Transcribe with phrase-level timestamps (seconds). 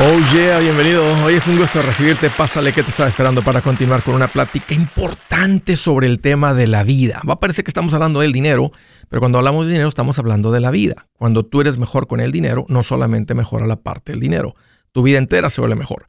[0.00, 1.04] Oh yeah, bienvenido.
[1.24, 2.30] Hoy es un gusto recibirte.
[2.30, 6.68] Pásale que te estaba esperando para continuar con una plática importante sobre el tema de
[6.68, 7.20] la vida.
[7.28, 8.70] Va a parecer que estamos hablando del dinero,
[9.08, 11.08] pero cuando hablamos de dinero estamos hablando de la vida.
[11.14, 14.54] Cuando tú eres mejor con el dinero, no solamente mejora la parte del dinero,
[14.92, 16.06] tu vida entera se vuelve mejor.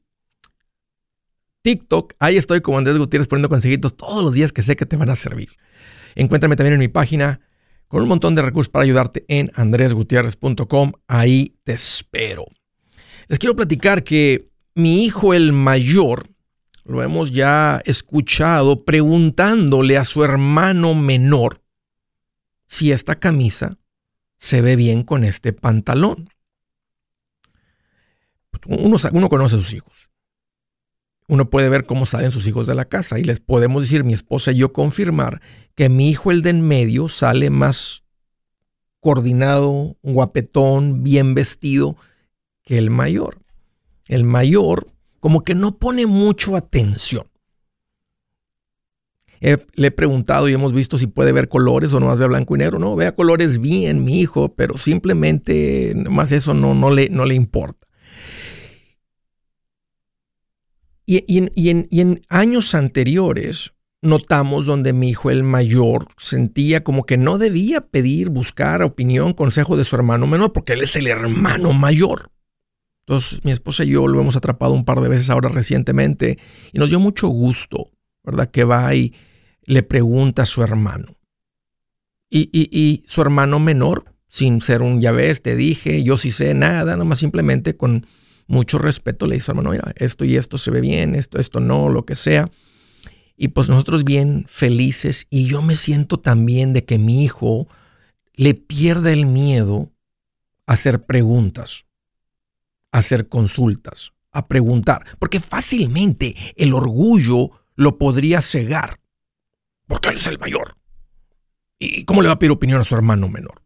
[1.62, 2.14] TikTok.
[2.20, 5.10] Ahí estoy como Andrés Gutiérrez poniendo consejitos todos los días que sé que te van
[5.10, 5.50] a servir.
[6.16, 7.42] Encuéntrame también en mi página
[7.88, 10.94] con un montón de recursos para ayudarte en andresgutierrez.com.
[11.08, 12.45] Ahí te espero.
[13.28, 16.30] Les quiero platicar que mi hijo el mayor,
[16.84, 21.62] lo hemos ya escuchado preguntándole a su hermano menor
[22.68, 23.78] si esta camisa
[24.38, 26.30] se ve bien con este pantalón.
[28.66, 30.09] Uno, uno conoce a sus hijos.
[31.32, 34.12] Uno puede ver cómo salen sus hijos de la casa y les podemos decir, mi
[34.12, 35.40] esposa y yo confirmar
[35.76, 38.04] que mi hijo, el de en medio, sale más
[39.00, 41.96] coordinado, guapetón, bien vestido
[42.64, 43.38] que el mayor.
[44.08, 47.24] El mayor como que no pone mucho atención.
[49.40, 52.59] le he preguntado y hemos visto si puede ver colores o nomás ve blanco y
[52.59, 52.78] negro.
[52.78, 57.36] No, vea colores bien, mi hijo, pero simplemente más eso no, no, le, no le
[57.36, 57.88] importa.
[61.05, 67.17] Y, y, en, y, años anteriores notamos donde mi hijo el mayor sentía como que
[67.17, 71.72] no debía pedir, buscar opinión, consejo de su hermano menor, porque él es el hermano
[71.73, 72.31] mayor.
[73.05, 76.40] Entonces mi esposa y yo lo hemos atrapado un par de veces ahora recientemente
[76.72, 77.91] y nos dio mucho gusto,
[78.23, 78.50] ¿verdad?
[78.50, 79.13] Que va y
[79.63, 81.17] le pregunta a su hermano.
[82.29, 86.53] Y, y su hermano menor, sin ser un ya ves, te dije, yo sí sé
[86.53, 88.07] nada, nomás simplemente con
[88.51, 91.88] mucho respeto le dice, hermano, mira, esto y esto se ve bien, esto, esto no,
[91.89, 92.51] lo que sea.
[93.38, 97.67] Y pues nosotros bien felices y yo me siento también de que mi hijo
[98.35, 99.91] le pierda el miedo
[100.67, 101.85] a hacer preguntas,
[102.91, 109.00] a hacer consultas, a preguntar, porque fácilmente el orgullo lo podría cegar,
[109.88, 110.75] porque él es el mayor.
[111.79, 113.63] ¿Y cómo le va a pedir opinión a su hermano menor?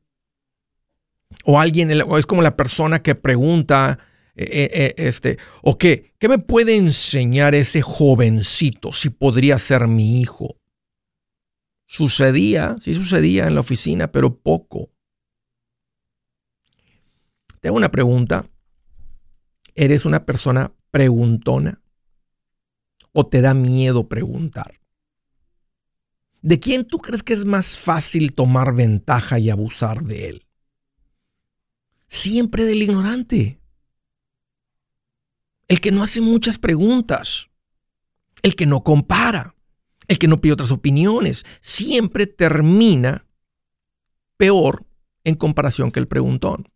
[1.43, 3.99] O alguien, o es como la persona que pregunta,
[4.37, 10.19] eh, eh, este, o qué, ¿qué me puede enseñar ese jovencito si podría ser mi
[10.19, 10.57] hijo?
[11.87, 14.89] Sucedía, sí sucedía en la oficina, pero poco.
[17.61, 18.49] Tengo una pregunta.
[19.73, 21.81] ¿Eres una persona preguntona?
[23.13, 24.81] ¿O te da miedo preguntar?
[26.41, 30.47] ¿De quién tú crees que es más fácil tomar ventaja y abusar de él?
[32.07, 33.59] Siempre del ignorante
[35.67, 37.49] el que no hace muchas preguntas,
[38.43, 39.55] el que no compara,
[40.07, 43.25] el que no pide otras opiniones, siempre termina
[44.37, 44.85] peor
[45.23, 46.69] en comparación que el preguntón.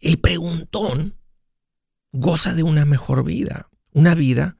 [0.00, 1.16] El preguntón
[2.12, 4.56] goza de una mejor vida, una vida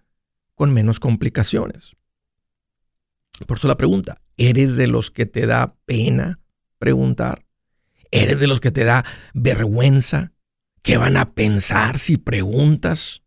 [0.55, 1.97] con menos complicaciones.
[3.47, 6.41] Por eso la pregunta, ¿eres de los que te da pena
[6.79, 7.45] preguntar?
[8.11, 10.33] ¿Eres de los que te da vergüenza
[10.87, 13.25] ¿Qué van a pensar si preguntas?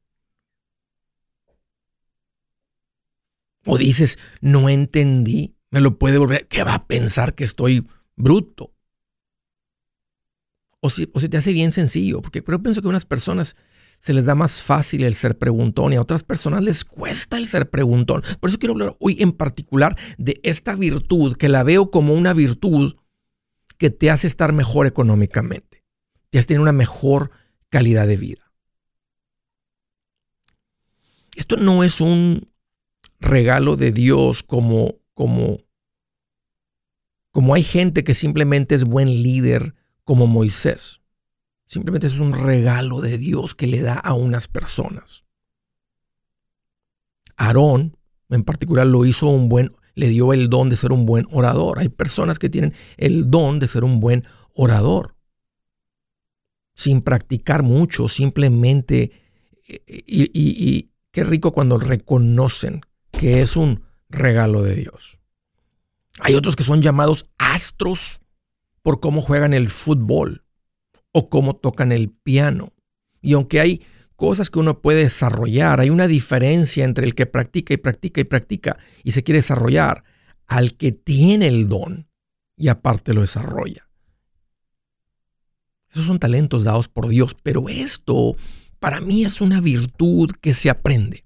[3.65, 8.73] O dices, no entendí, me lo puede volver, ¿qué va a pensar que estoy bruto?
[10.79, 13.57] O si, o te hace bien sencillo, porque yo pienso que a unas personas
[13.99, 17.45] se les da más fácil el ser preguntón y a otras personas les cuesta el
[17.45, 18.23] ser preguntón.
[18.39, 22.31] Por eso quiero hablar hoy en particular de esta virtud, que la veo como una
[22.31, 22.95] virtud
[23.77, 25.83] que te hace estar mejor económicamente,
[26.29, 27.31] te hace tener una mejor
[27.69, 28.51] calidad de vida.
[31.35, 32.51] Esto no es un
[33.19, 35.59] regalo de Dios como, como,
[37.31, 41.01] como hay gente que simplemente es buen líder como Moisés.
[41.65, 45.23] Simplemente es un regalo de Dios que le da a unas personas.
[47.37, 47.95] Aarón,
[48.29, 51.79] en particular, lo hizo un buen, le dio el don de ser un buen orador.
[51.79, 55.15] Hay personas que tienen el don de ser un buen orador
[56.79, 59.11] sin practicar mucho, simplemente,
[59.85, 62.79] y, qué rico cuando reconocen
[63.11, 65.19] que es un regalo de Dios.
[66.21, 68.21] Hay otros que son llamados astros
[68.81, 70.45] por cómo juegan el fútbol
[71.11, 72.71] o cómo tocan el piano.
[73.21, 73.81] Y aunque hay
[74.15, 78.23] cosas que uno puede desarrollar, hay una diferencia entre el que practica y practica y
[78.23, 80.05] practica y se quiere desarrollar
[80.47, 82.07] al que tiene el don
[82.55, 83.88] y aparte lo desarrolla.
[85.91, 88.35] Esos son talentos dados por Dios, pero esto
[88.79, 91.23] para mí es una virtud que se aprende.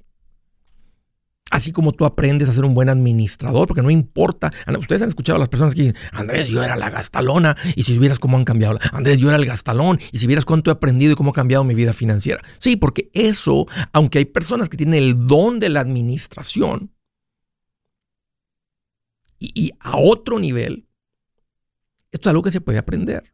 [1.51, 4.51] Así como tú aprendes a ser un buen administrador, porque no importa.
[4.79, 7.99] Ustedes han escuchado a las personas que dicen, Andrés, yo era la gastalona, y si
[7.99, 8.79] vieras cómo han cambiado.
[8.91, 11.63] Andrés, yo era el gastalón, y si vieras cuánto he aprendido y cómo ha cambiado
[11.63, 12.41] mi vida financiera.
[12.57, 16.91] Sí, porque eso, aunque hay personas que tienen el don de la administración,
[19.37, 20.87] y, y a otro nivel,
[22.11, 23.32] esto es algo que se puede aprender.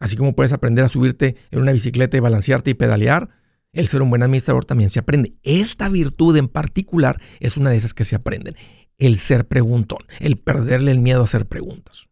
[0.00, 3.28] Así como puedes aprender a subirte en una bicicleta y balancearte y pedalear,
[3.72, 5.34] el ser un buen administrador también se aprende.
[5.42, 8.56] Esta virtud en particular es una de esas que se aprenden.
[8.98, 12.08] El ser preguntón, el perderle el miedo a hacer preguntas.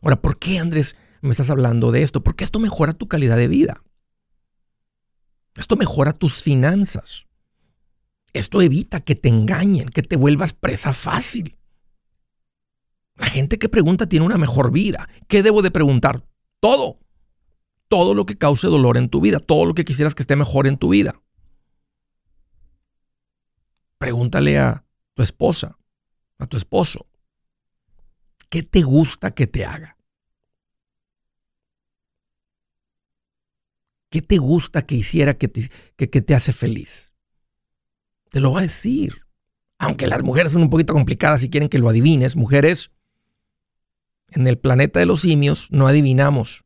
[0.00, 2.24] Ahora, ¿por qué, Andrés, me estás hablando de esto?
[2.24, 3.82] Porque esto mejora tu calidad de vida.
[5.56, 7.26] Esto mejora tus finanzas.
[8.32, 11.58] Esto evita que te engañen, que te vuelvas presa fácil.
[13.16, 15.08] La gente que pregunta tiene una mejor vida.
[15.26, 16.24] ¿Qué debo de preguntar?
[16.60, 17.00] Todo
[17.88, 20.66] todo lo que cause dolor en tu vida, todo lo que quisieras que esté mejor
[20.66, 21.20] en tu vida.
[23.98, 25.76] Pregúntale a tu esposa,
[26.38, 27.06] a tu esposo,
[28.48, 29.96] ¿qué te gusta que te haga?
[34.10, 37.12] ¿Qué te gusta que hiciera que te, hace feliz?
[38.30, 39.26] Te lo va a decir.
[39.78, 42.90] Aunque las mujeres son un poquito complicadas y quieren que lo adivines, mujeres,
[44.30, 46.64] en el planeta de los simios no adivinamos.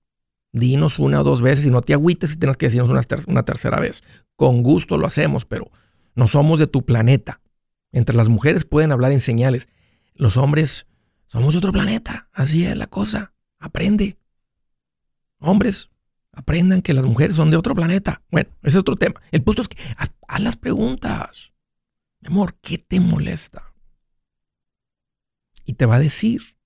[0.52, 2.90] Dinos una o dos veces y no te agüites si tienes que decirnos
[3.26, 4.02] una, tercera vez.
[4.36, 5.70] Con gusto lo hacemos, pero
[6.14, 7.40] no somos de tu planeta.
[7.90, 9.68] Entre las mujeres pueden hablar en señales.
[10.14, 10.86] Los hombres
[11.26, 12.28] somos de otro planeta.
[12.32, 13.32] Así es la cosa.
[13.58, 14.18] Aprende.
[15.38, 15.88] Hombres,
[16.32, 18.22] aprendan que las mujeres son de otro planeta.
[18.30, 19.22] Bueno, ese es otro tema.
[19.30, 21.52] El punto es que haz, haz las preguntas.
[22.20, 23.72] Mi amor, ¿qué te molesta?
[25.64, 26.56] Y te va a decir.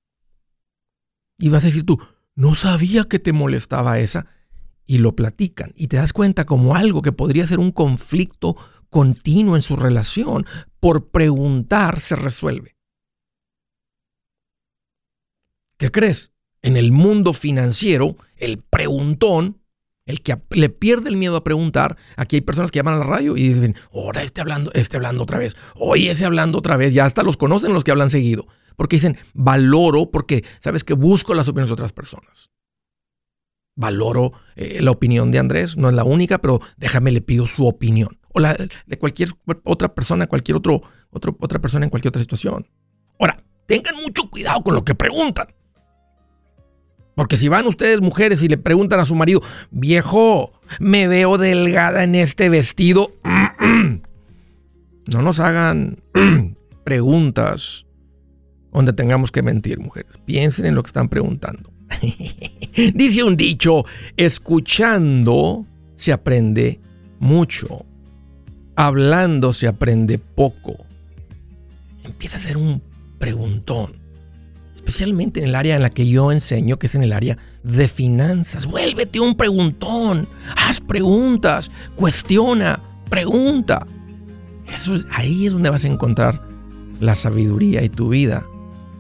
[1.39, 2.01] Y vas a decir tú,
[2.37, 4.27] no sabía que te molestaba esa.
[4.89, 5.73] Y lo platican.
[5.75, 8.57] Y te das cuenta como algo que podría ser un conflicto
[8.89, 10.47] continuo en su relación.
[10.79, 12.77] Por preguntar se resuelve.
[15.77, 16.33] ¿Qué crees?
[16.63, 19.61] En el mundo financiero, el preguntón,
[20.05, 23.05] el que le pierde el miedo a preguntar, aquí hay personas que llaman a la
[23.05, 26.95] radio y dicen, ahora este hablando, este hablando otra vez, oye ese hablando otra vez,
[26.95, 31.35] ya hasta los conocen los que hablan seguido porque dicen valoro, porque sabes que busco
[31.35, 32.51] las opiniones de otras personas.
[33.75, 37.67] Valoro eh, la opinión de Andrés, no es la única, pero déjame le pido su
[37.67, 38.19] opinión.
[38.33, 39.31] O la de cualquier
[39.65, 42.67] otra persona, cualquier otro, otra persona en cualquier otra situación.
[43.19, 45.49] Ahora, tengan mucho cuidado con lo que preguntan.
[47.15, 49.41] Porque si van ustedes mujeres y le preguntan a su marido,
[49.71, 56.03] viejo, me veo delgada en este vestido, no nos hagan
[56.85, 57.86] preguntas
[58.73, 60.13] donde tengamos que mentir, mujeres.
[60.25, 61.73] Piensen en lo que están preguntando.
[62.95, 63.85] Dice un dicho,
[64.17, 65.65] escuchando
[65.97, 66.81] se aprende
[67.19, 67.87] mucho,
[68.75, 70.85] hablando se aprende poco.
[72.05, 72.83] Empieza a ser un
[73.19, 73.95] preguntón,
[74.75, 77.89] especialmente en el área en la que yo enseño, que es en el área de
[77.89, 78.67] finanzas.
[78.67, 83.87] Vuélvete un preguntón, haz preguntas, cuestiona, pregunta.
[84.73, 86.43] Eso, ahí es donde vas a encontrar
[87.01, 88.45] la sabiduría y tu vida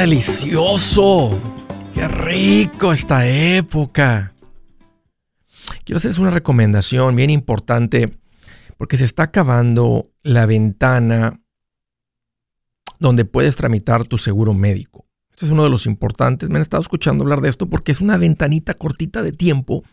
[0.00, 1.38] Delicioso!
[1.94, 4.34] ¡Qué rico esta época!
[5.84, 8.12] Quiero hacerles una recomendación bien importante
[8.76, 11.40] porque se está acabando la ventana
[12.98, 15.06] donde puedes tramitar tu seguro médico.
[15.30, 16.48] Este es uno de los importantes.
[16.50, 19.84] Me han estado escuchando hablar de esto porque es una ventanita cortita de tiempo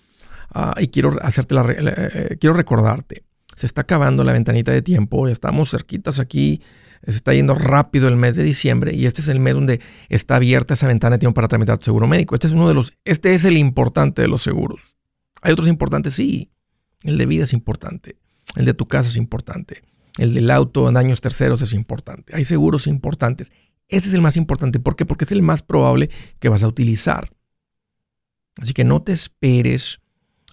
[0.56, 3.24] uh, y quiero hacerte eh, quiero recordarte.
[3.56, 5.28] Se está acabando la ventanita de tiempo.
[5.28, 6.62] Estamos cerquitas aquí.
[7.06, 10.38] Se está yendo rápido el mes de diciembre y este es el mes donde está
[10.38, 12.36] abierta esa ventana de tiempo para tramitar tu seguro médico.
[12.36, 14.82] Este es uno de los, este es el importante de los seguros.
[15.42, 16.52] Hay otros importantes, sí.
[17.04, 18.18] El de vida es importante.
[18.56, 19.84] El de tu casa es importante.
[20.18, 22.36] El del auto en daños terceros es importante.
[22.36, 23.52] Hay seguros importantes.
[23.90, 24.80] Ese es el más importante.
[24.80, 25.06] ¿Por qué?
[25.06, 27.30] Porque es el más probable que vas a utilizar.
[28.62, 30.00] Así que no te esperes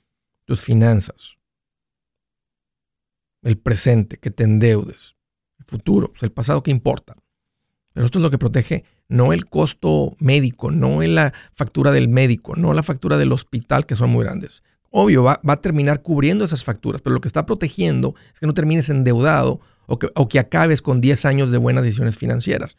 [0.47, 1.37] tus finanzas
[3.45, 5.17] el presente, que te endeudes,
[5.59, 7.15] el futuro, pues el pasado que importa.
[7.93, 12.57] Pero esto es lo que protege no el costo médico, no la factura del médico,
[12.57, 14.63] no la factura del hospital, que son muy grandes.
[14.97, 18.47] Obvio, va, va, a terminar cubriendo esas facturas, pero lo que está protegiendo es que
[18.47, 22.77] no termines endeudado o que, o que acabes con 10 años de buenas decisiones financieras.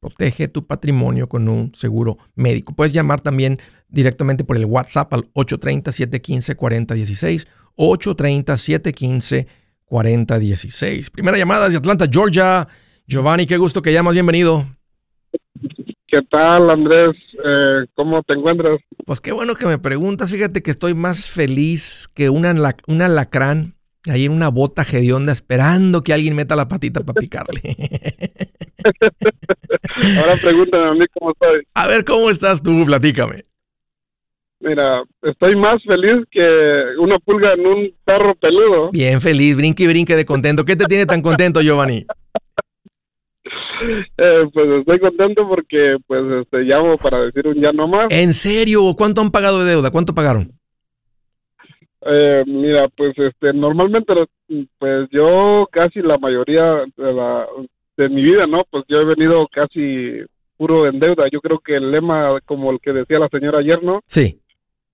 [0.00, 2.76] Protege tu patrimonio con un seguro médico.
[2.76, 9.48] Puedes llamar también directamente por el WhatsApp al 830-715-4016, 830-715-4016.
[9.88, 11.10] 4016.
[11.10, 12.68] Primera llamada de Atlanta, Georgia.
[13.06, 14.77] Giovanni, qué gusto que llamas, bienvenido.
[16.08, 17.14] ¿Qué tal, Andrés?
[17.44, 18.80] Eh, ¿Cómo te encuentras?
[19.04, 20.30] Pues qué bueno que me preguntas.
[20.30, 22.54] Fíjate que estoy más feliz que una,
[22.86, 23.74] un alacrán
[24.10, 27.60] ahí en una bota hedionda esperando que alguien meta la patita para picarle.
[30.18, 31.66] Ahora pregúntame a mí cómo estoy.
[31.74, 32.86] A ver, ¿cómo estás tú?
[32.86, 33.44] Platícame.
[34.60, 38.90] Mira, estoy más feliz que una pulga en un perro peludo.
[38.92, 40.64] Bien feliz, brinque y brinque de contento.
[40.64, 42.06] ¿Qué te tiene tan contento, Giovanni?
[44.20, 48.06] Eh, pues estoy contento porque pues este llamo para decir un ya no más.
[48.10, 48.94] ¿En serio?
[48.96, 49.90] ¿Cuánto han pagado de deuda?
[49.90, 50.52] ¿Cuánto pagaron?
[52.02, 54.12] Eh, mira, pues este normalmente
[54.78, 57.46] pues yo casi la mayoría de la
[57.96, 58.64] de mi vida, ¿no?
[58.70, 60.22] Pues yo he venido casi
[60.56, 61.28] puro en deuda.
[61.30, 64.00] Yo creo que el lema como el que decía la señora ayer, ¿no?
[64.06, 64.40] Sí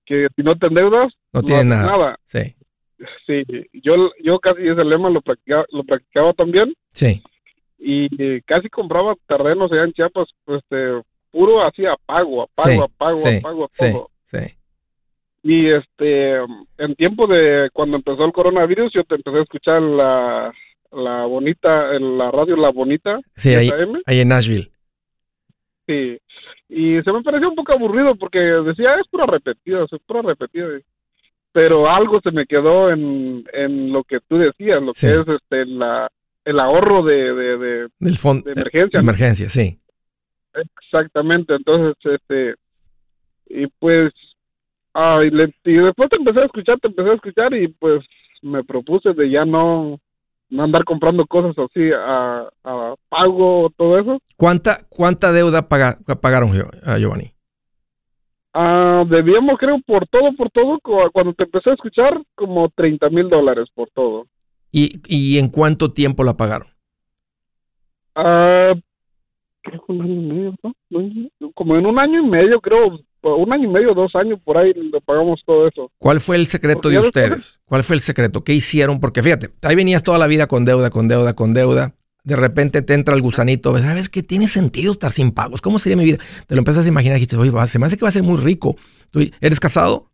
[0.04, 1.86] que si no te endeudas, no, no tienes nada.
[1.86, 2.18] nada.
[2.26, 2.54] Sí.
[3.26, 6.72] Sí, yo, yo casi ese lema lo practicaba, lo practicaba también.
[6.92, 7.22] Sí.
[7.78, 13.36] Y casi compraba terrenos allá en Chiapas, este, puro así apago, apago, sí, apago, sí,
[13.36, 14.10] apago, sí, todo.
[14.26, 14.54] Sí.
[15.42, 16.36] Y este,
[16.78, 20.54] en tiempo de cuando empezó el coronavirus, yo te empecé a escuchar la,
[20.92, 23.20] la bonita, la radio La Bonita.
[23.36, 23.70] Sí, ahí,
[24.06, 24.70] ahí en Nashville.
[25.86, 26.18] Sí,
[26.68, 30.68] y se me pareció un poco aburrido porque decía, es pura repetida, es pura repetida.
[31.52, 35.66] Pero algo se me quedó en, en lo que tú decías, lo que es este,
[35.66, 36.10] la,
[36.44, 39.00] el ahorro de, de, Del fondo de emergencia.
[39.00, 39.78] emergencia, sí.
[40.54, 42.54] Exactamente, entonces, este,
[43.46, 44.12] y pues,
[44.92, 45.28] ay,
[45.64, 48.04] y después te empecé a escuchar, te empecé a escuchar y pues
[48.42, 49.98] me propuse de ya no,
[50.50, 54.18] no andar comprando cosas así a, a pago, todo eso.
[54.36, 56.52] ¿Cuánta, cuánta deuda pagaron,
[56.84, 57.32] a Giovanni?
[58.52, 60.78] Ah, debíamos, creo, por todo, por todo,
[61.12, 64.26] cuando te empecé a escuchar, como 30 mil dólares por todo.
[64.76, 66.66] ¿Y, ¿Y en cuánto tiempo la pagaron?
[68.16, 68.74] Ah,
[69.62, 71.52] creo que un año y medio, ¿no?
[71.54, 74.72] Como en un año y medio, creo, un año y medio, dos años, por ahí
[74.72, 75.92] le pagamos todo eso.
[75.98, 77.60] ¿Cuál fue el secreto de ustedes?
[77.66, 78.42] ¿Cuál fue el secreto?
[78.42, 78.98] ¿Qué hicieron?
[78.98, 81.94] Porque fíjate, ahí venías toda la vida con deuda, con deuda, con deuda.
[82.24, 84.24] De repente te entra el gusanito, ¿sabes qué?
[84.24, 85.60] Tiene sentido estar sin pagos.
[85.60, 86.18] ¿Cómo sería mi vida?
[86.48, 88.24] Te lo empiezas a imaginar y dices, oye, se me hace que va a ser
[88.24, 88.74] muy rico.
[89.12, 90.10] ¿Tú eres casado?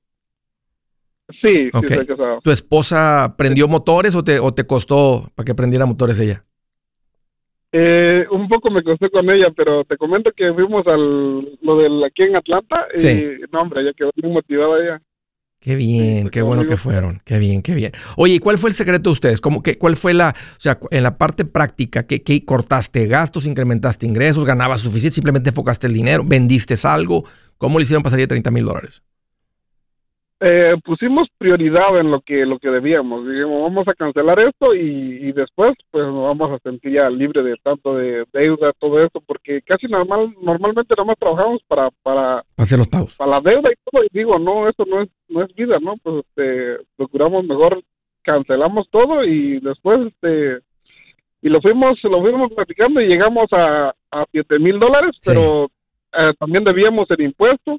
[1.40, 2.40] Sí, sí, estoy casado.
[2.42, 6.44] ¿Tu esposa prendió motores o te, o te costó para que prendiera motores ella?
[7.72, 12.02] Eh, un poco me costó con ella, pero te comento que fuimos al lo del
[12.02, 15.02] aquí en Atlanta y no hombre, ella quedó muy motivada ella.
[15.60, 17.92] Qué bien, qué bueno que fueron, qué bien, qué bien.
[18.16, 19.42] Oye, ¿y cuál fue el secreto de ustedes?
[19.42, 23.44] ¿Cómo, que, ¿Cuál fue la, o sea, en la parte práctica, ¿qué, qué cortaste gastos,
[23.44, 27.24] incrementaste ingresos, ganabas suficiente, simplemente enfocaste el dinero, vendiste algo?
[27.58, 29.02] ¿Cómo le hicieron pasaría 30 mil dólares?
[30.42, 33.28] Eh, pusimos prioridad en lo que lo que debíamos.
[33.28, 37.56] Dijimos, vamos a cancelar esto y, después pues nos vamos a sentir ya libre de
[37.62, 42.78] tanto de deuda, todo esto, porque casi normal normalmente nada más trabajamos para para hacer
[42.78, 43.16] los pagos.
[43.18, 44.02] Para la deuda y todo.
[44.02, 45.96] Y digo, no, esto no es no es vida, ¿no?
[46.02, 47.82] Pues este, procuramos mejor
[48.22, 50.60] cancelamos todo y después este
[51.42, 55.70] y lo fuimos lo fuimos platicando y llegamos a, a siete mil dólares, pero
[56.14, 57.78] eh, también debíamos el impuesto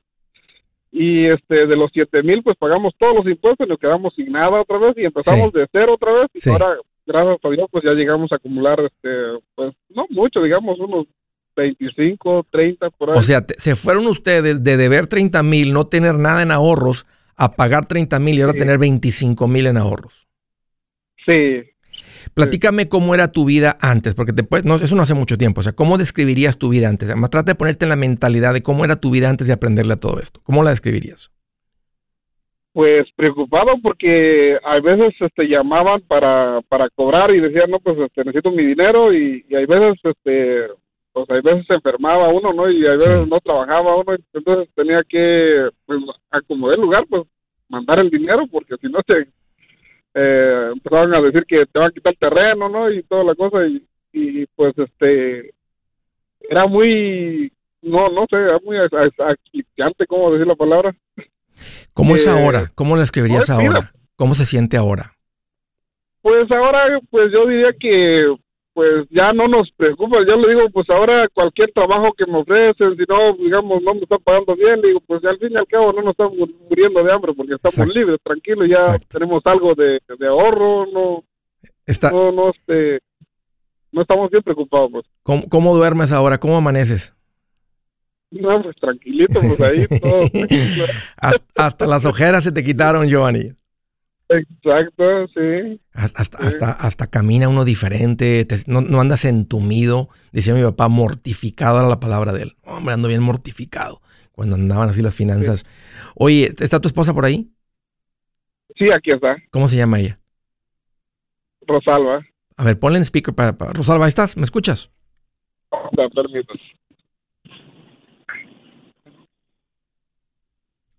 [0.91, 4.31] y este de los siete mil pues pagamos todos los impuestos y nos quedamos sin
[4.31, 6.27] nada otra vez y empezamos de cero otra vez.
[6.33, 10.79] Y ahora gracias a Dios pues ya llegamos a acumular este pues no mucho digamos
[10.79, 11.07] unos
[11.55, 13.19] 25, 30 por ahí.
[13.19, 17.55] O sea, se fueron ustedes de deber 30 mil, no tener nada en ahorros, a
[17.55, 20.27] pagar 30 mil y ahora tener 25 mil en ahorros.
[21.25, 21.70] Sí,
[22.33, 25.61] Platícame cómo era tu vida antes, porque después, no, eso no hace mucho tiempo.
[25.61, 27.09] O sea, ¿cómo describirías tu vida antes?
[27.09, 29.93] Además, trata de ponerte en la mentalidad de cómo era tu vida antes de aprenderle
[29.93, 30.39] a todo esto.
[30.43, 31.31] ¿Cómo la describirías?
[32.73, 38.23] Pues preocupado porque a veces este, llamaban para, para cobrar y decían, no, pues este,
[38.23, 40.67] necesito mi dinero y, y hay veces, este,
[41.11, 42.69] pues hay veces se enfermaba uno, ¿no?
[42.69, 47.23] Y a veces no trabajaba uno, entonces tenía que, pues, acomodar el lugar, pues
[47.67, 49.27] mandar el dinero porque si no se
[50.13, 52.89] eh, empezaron a decir que te van a quitar terreno, ¿no?
[52.91, 55.53] Y toda la cosa, y, y pues este,
[56.49, 60.95] era muy, no, no sé, era muy asfixiante, ¿cómo decir la palabra?
[61.93, 62.71] ¿Cómo es eh, ahora?
[62.75, 63.91] ¿Cómo la escribirías ahora?
[64.15, 65.13] ¿Cómo se siente ahora?
[66.21, 68.35] Pues ahora, pues yo diría que
[68.73, 70.17] pues ya no nos preocupa.
[70.27, 74.01] Yo le digo, pues ahora cualquier trabajo que me ofrecen, si no, digamos, no me
[74.01, 76.37] están pagando bien, le digo, pues al fin y al cabo no nos estamos
[76.69, 81.23] muriendo de hambre porque estamos libres, tranquilos, ya tenemos algo de, ahorro, no,
[81.85, 82.11] Está...
[82.11, 82.99] no, no, este,
[83.91, 84.91] no estamos bien preocupados.
[84.91, 85.05] Pues.
[85.49, 86.39] ¿Cómo, duermes ahora?
[86.39, 87.13] ¿Cómo amaneces?
[88.31, 90.21] No, pues tranquilito, pues ahí todo.
[91.17, 93.51] hasta, hasta las ojeras se te quitaron, Giovanni.
[94.31, 95.81] Exacto, sí.
[95.93, 100.07] Hasta, hasta, hasta camina uno diferente, no, andas entumido.
[100.31, 102.55] Decía mi papá, mortificado era la palabra de él.
[102.63, 105.65] Hombre, ando bien mortificado cuando andaban así las finanzas.
[106.15, 107.51] Oye, ¿está tu esposa por ahí?
[108.77, 109.35] Sí, aquí está.
[109.51, 110.17] ¿Cómo se llama ella?
[111.67, 112.25] Rosalba.
[112.55, 114.37] A ver, ponle en speaker para, Rosalba, ¿ahí estás?
[114.37, 114.89] ¿Me escuchas?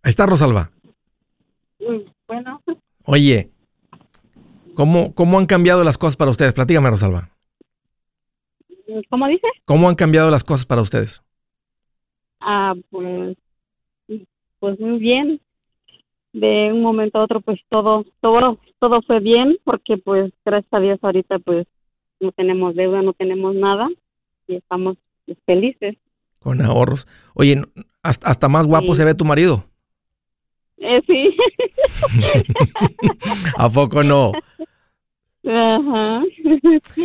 [0.03, 0.71] Ahí está Rosalba.
[2.27, 2.61] Bueno.
[3.05, 3.51] Oye,
[4.75, 6.53] ¿cómo, ¿cómo han cambiado las cosas para ustedes?
[6.53, 7.31] Platícame, Rosalba.
[9.09, 9.49] ¿Cómo dice?
[9.65, 11.23] ¿Cómo han cambiado las cosas para ustedes?
[12.41, 13.37] Ah, pues,
[14.59, 15.41] pues muy bien.
[16.33, 20.81] De un momento a otro, pues todo, todo, todo fue bien, porque pues gracias a
[20.81, 21.67] Dios ahorita pues
[22.21, 23.89] no tenemos deuda, no tenemos nada
[24.47, 24.97] y estamos
[25.45, 25.97] felices.
[26.39, 27.07] Con ahorros.
[27.35, 27.61] Oye,
[28.03, 29.65] hasta, hasta más guapo se ve tu marido.
[30.79, 31.37] Eh, sí.
[33.57, 34.33] ¿A poco no?
[35.45, 36.23] Ajá.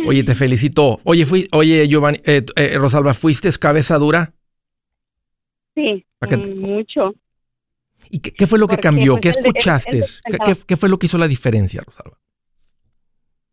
[0.06, 0.98] Oye, te felicito.
[1.04, 4.32] Oye, fui, oye, Giovanni, eh, eh, Rosalba, ¿fuiste cabeza dura?
[5.74, 6.04] Sí,
[6.56, 7.14] mucho.
[8.10, 9.14] ¿Y qué, fue lo que cambió?
[9.14, 10.00] Pues, ¿Qué escuchaste?
[10.66, 12.16] ¿Qué, fue lo que hizo la diferencia, Rosalba?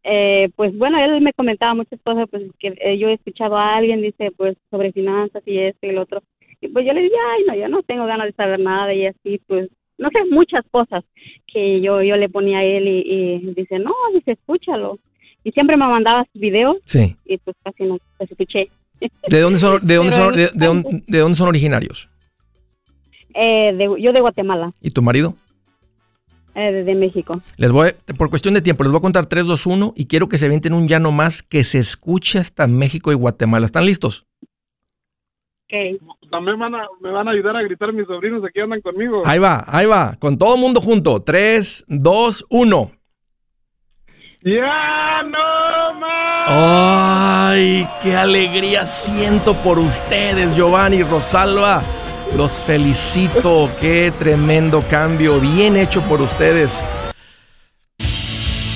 [0.04, 3.76] Eh, pues bueno, él me comentaba muchas cosas, pues que eh, yo he escuchado a
[3.76, 6.22] alguien, dice, pues sobre finanzas y esto y el otro.
[6.62, 9.08] Y pues yo le dije, ay, no, yo no tengo ganas de saber nada y
[9.08, 11.04] así, pues, no sé, muchas cosas
[11.52, 15.00] que yo yo le ponía a él y, dice, no, dice, escúchalo.
[15.44, 17.16] Y siempre me mandaba sus videos sí.
[17.26, 18.70] y pues casi no los escuché.
[19.30, 22.10] ¿De dónde son, de dónde son, de, dónde, son originarios?
[23.34, 24.72] Eh, yo de Guatemala.
[24.82, 25.36] ¿Y tu marido?
[26.56, 27.42] Eh, de, México.
[27.58, 30.30] Les voy, por cuestión de tiempo, les voy a contar 3, 2, 1 y quiero
[30.30, 33.66] que se avienten un llano más que se escuche hasta México y Guatemala.
[33.66, 34.26] ¿Están listos?
[35.68, 35.98] Okay.
[36.30, 39.24] También me van a ayudar a gritar mis sobrinos, aquí andan conmigo.
[39.26, 41.24] Ahí va, ahí va, con todo el mundo junto.
[41.24, 42.92] 3, 2, 1.
[44.42, 46.46] ¡Ya no más!
[46.48, 51.82] ¡Ay, qué alegría siento por ustedes, Giovanni y Rosalba!
[52.38, 56.84] Los felicito, qué tremendo cambio, bien hecho por ustedes.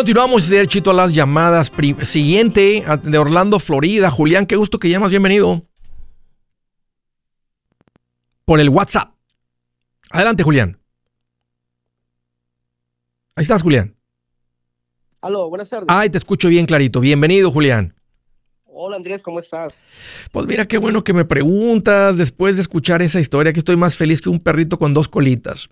[0.00, 1.70] Continuamos derechito a las llamadas.
[2.04, 4.10] Siguiente de Orlando, Florida.
[4.10, 5.10] Julián, qué gusto que llamas.
[5.10, 5.62] Bienvenido
[8.46, 9.12] por el WhatsApp.
[10.08, 10.80] Adelante, Julián.
[13.36, 13.94] Ahí estás, Julián.
[15.20, 15.88] Aló, buenas tardes.
[15.90, 17.00] Ay, te escucho bien clarito.
[17.00, 17.94] Bienvenido, Julián.
[18.64, 19.74] Hola, Andrés, ¿cómo estás?
[20.32, 23.96] Pues mira, qué bueno que me preguntas después de escuchar esa historia, que estoy más
[23.96, 25.68] feliz que un perrito con dos colitas.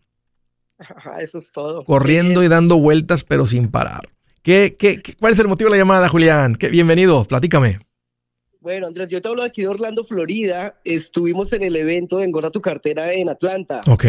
[1.19, 1.83] Eso es todo.
[1.87, 4.03] Corriendo y dando vueltas, pero sin parar.
[4.49, 6.57] ¿Qué, qué, cuál es el motivo de la llamada, Julián?
[6.57, 7.81] ¿Qué, bienvenido, platícame.
[8.61, 10.81] Bueno, Andrés, yo te hablo aquí de Orlando, Florida.
[10.85, 13.83] Estuvimos en el evento de Engorda tu cartera en Atlanta.
[13.87, 14.07] Ok.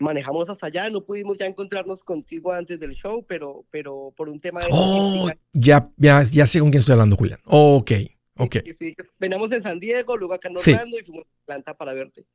[0.00, 4.38] Manejamos hasta allá, no pudimos ya encontrarnos contigo antes del show, pero, pero por un
[4.38, 4.66] tema de...
[4.70, 7.40] Oh, ya, ya, ya sé con quién estoy hablando, Julián.
[7.46, 7.90] ok,
[8.36, 8.56] ok.
[8.66, 11.94] Sí, sí, venamos en San Diego, luego acá en Orlando y fuimos a Atlanta para
[11.94, 12.26] verte.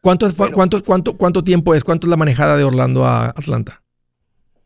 [0.00, 1.82] ¿Cuánto, cuánto, cuánto, ¿Cuánto tiempo es?
[1.82, 3.82] ¿Cuánto es la manejada de Orlando a Atlanta?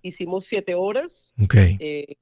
[0.07, 1.33] Hicimos siete horas,
[1.81, 2.17] eh,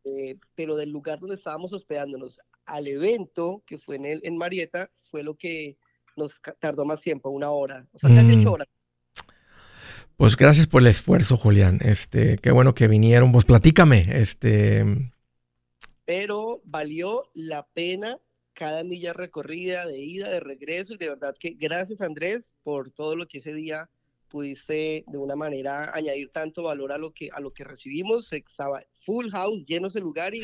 [0.55, 5.25] pero del lugar donde estábamos hospedándonos al evento, que fue en, el, en Marietta, fue
[5.25, 5.77] lo que
[6.17, 8.53] nos tardó más tiempo, una hora, o sea, casi ocho mm.
[8.53, 8.69] horas.
[10.17, 11.81] Pues gracias por el esfuerzo, Julián.
[11.83, 13.33] Este, qué bueno que vinieron.
[13.33, 14.85] Pues platícame, este.
[16.05, 18.21] Pero valió la pena
[18.53, 23.17] cada milla recorrida, de ida, de regreso, y de verdad que gracias Andrés por todo
[23.17, 23.91] lo que ese día
[24.33, 28.33] pudiste de una manera añadir tanto valor a lo que a lo que recibimos.
[28.33, 30.41] Estaba full house, lleno ese lugar y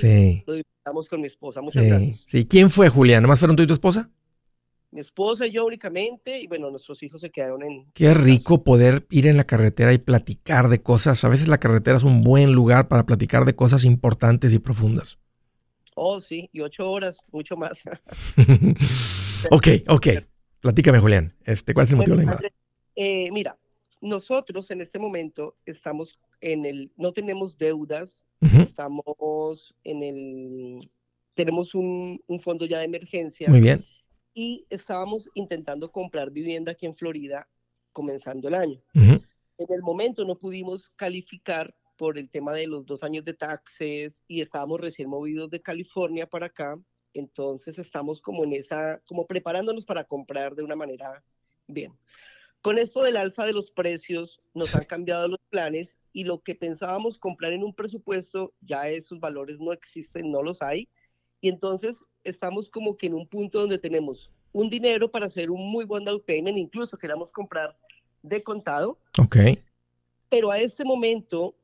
[0.47, 1.63] lo disfrutamos con mi esposa.
[1.63, 2.25] Muchas gracias.
[2.27, 3.23] Sí, ¿quién fue Julián?
[3.23, 4.11] ¿Nomás fueron tú y tu esposa?
[4.91, 7.87] Mi esposa y yo únicamente, y bueno, nuestros hijos se quedaron en...
[7.93, 11.25] Qué rico poder ir en la carretera y platicar de cosas.
[11.25, 15.19] A veces la carretera es un buen lugar para platicar de cosas importantes y profundas.
[15.95, 17.73] Oh, sí, y ocho horas, mucho más.
[19.51, 20.07] ok, ok.
[20.61, 21.35] Platícame, Julián.
[21.45, 22.49] Este, ¿Cuál es el motivo de la llamada?
[22.97, 23.59] Eh, mira,
[24.01, 30.91] nosotros en este momento estamos en el, no tenemos deudas, estamos en el,
[31.35, 33.49] tenemos un, fondo ya de emergencia.
[33.49, 33.85] Muy bien.
[34.35, 37.49] Y estábamos intentando comprar vivienda aquí en Florida
[37.93, 38.81] comenzando el año.
[38.95, 44.23] En el momento no pudimos calificar por el tema de los dos años de taxes
[44.29, 46.79] y estábamos recién movidos de California para acá.
[47.13, 51.25] Entonces estamos como en esa, como preparándonos para comprar de una manera
[51.67, 51.93] bien.
[52.69, 56.55] Con esto del alza de los precios, nos han cambiado los planes y lo que
[56.55, 60.87] pensábamos comprar en un presupuesto, ya esos valores no existen, no los hay.
[61.41, 65.73] Y entonces estamos como que en un punto donde tenemos un dinero para hacer un
[65.73, 67.75] muy buen down payment, incluso queramos comprar
[68.23, 68.99] de contado.
[69.19, 69.39] Ok.
[70.29, 71.55] Pero a este momento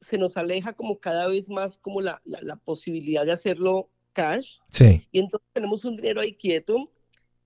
[0.00, 4.60] se nos aleja como cada vez más como la, la, la posibilidad de hacerlo cash.
[4.70, 5.06] Sí.
[5.12, 6.90] Y entonces tenemos un dinero ahí quieto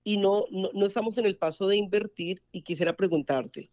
[0.09, 3.69] y no, no, estamos en el paso de invertir y quisiera preguntarte,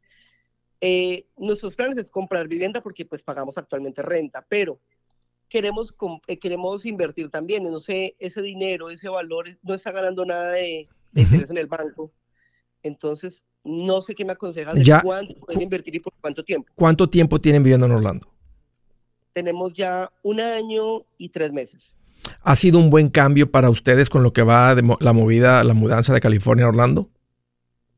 [0.83, 4.79] eh, nuestros planes es comprar vivienda porque pues pagamos actualmente renta, pero
[5.49, 5.95] queremos,
[6.27, 10.87] eh, queremos invertir también, no sé, ese dinero, ese valor no está ganando nada de,
[11.15, 12.13] interés en el banco.
[12.83, 16.71] Entonces, no sé qué me aconsejas de ya, cuánto pueden invertir y por cuánto tiempo.
[16.75, 18.29] ¿Cuánto tiempo tienen viviendo en Orlando?
[19.33, 21.99] Tenemos ya un año y tres meses.
[22.43, 25.75] ¿Ha sido un buen cambio para ustedes con lo que va de la movida, la
[25.75, 27.11] mudanza de California a Orlando?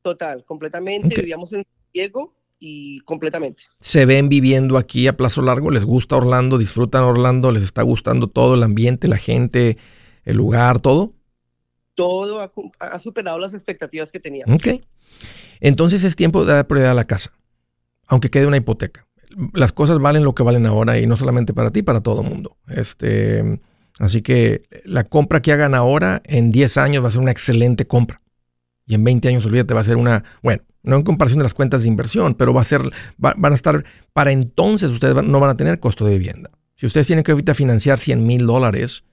[0.02, 1.20] Total, completamente.
[1.20, 3.64] Vivíamos en Diego y completamente.
[3.80, 5.70] ¿Se ven viviendo aquí a plazo largo?
[5.70, 6.58] ¿Les gusta Orlando?
[6.58, 7.52] ¿Disfrutan Orlando?
[7.52, 9.76] ¿Les está gustando todo el ambiente, la gente,
[10.24, 11.14] el lugar, todo?
[11.94, 14.54] Todo ha, superado las expectativas que teníamos.
[14.54, 14.82] Ok.
[15.60, 17.32] Entonces es tiempo de dar prioridad a la casa,
[18.06, 19.06] aunque quede una hipoteca.
[19.52, 22.28] Las cosas valen lo que valen ahora y no solamente para ti, para todo el
[22.28, 22.56] mundo.
[22.68, 23.60] Este,
[23.98, 27.86] así que la compra que hagan ahora en 10 años va a ser una excelente
[27.86, 28.22] compra.
[28.86, 31.54] Y en 20 años, olvídate, va a ser una, bueno, no en comparación de las
[31.54, 32.82] cuentas de inversión, pero va a ser,
[33.18, 36.50] van a estar, para entonces ustedes no van a tener costo de vivienda.
[36.76, 39.04] Si ustedes tienen que ahorita financiar 100 mil dólares,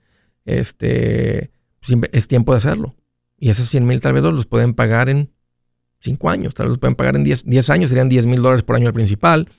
[0.45, 1.51] este,
[1.85, 2.95] pues, es tiempo de hacerlo.
[3.37, 5.31] Y esos 100 mil tal vez los pueden pagar en
[5.99, 8.63] 5 años, tal vez los pueden pagar en 10, 10 años, serían 10 mil dólares
[8.63, 9.49] por año al principal,